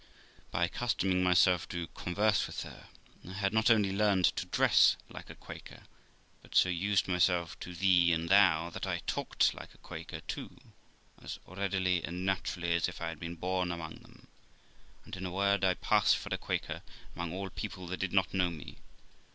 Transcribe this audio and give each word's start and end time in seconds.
By 0.49 0.63
accustoming 0.65 1.21
myself 1.21 1.69
to 1.69 1.85
converse 1.93 2.47
with 2.47 2.63
her, 2.63 2.87
I 3.23 3.33
had 3.33 3.53
not 3.53 3.69
only 3.69 3.91
learned 3.93 4.25
to 4.35 4.47
dress 4.47 4.95
like 5.09 5.29
a 5.29 5.35
Quaker, 5.35 5.83
but 6.41 6.55
so 6.55 6.69
used 6.69 7.07
myself 7.07 7.59
to' 7.59 7.75
thee' 7.75 8.11
and' 8.11 8.27
thou', 8.29 8.71
that 8.73 8.87
I 8.87 9.01
talked 9.05 9.53
like 9.53 9.75
a 9.75 9.77
Quaker 9.77 10.21
too, 10.21 10.57
as 11.21 11.37
readily 11.45 12.03
and 12.03 12.25
naturally 12.25 12.73
as 12.73 12.87
if 12.89 12.99
I 12.99 13.09
had 13.09 13.19
been 13.19 13.35
born 13.35 13.71
among 13.71 13.97
them; 13.97 14.25
and, 15.05 15.15
in 15.15 15.23
a 15.27 15.31
word, 15.31 15.63
I 15.63 15.75
passed 15.75 16.17
for 16.17 16.33
a 16.33 16.37
Quaker 16.39 16.81
among 17.15 17.31
all 17.31 17.51
people 17.51 17.85
that 17.85 17.97
did 17.99 18.11
not 18.11 18.33
know 18.33 18.49
me. 18.49 18.77